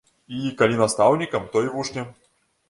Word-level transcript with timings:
І 0.37 0.53
калі 0.61 0.79
настаўнікам, 0.79 1.45
то 1.53 1.63
і 1.67 1.71
вучням? 1.75 2.11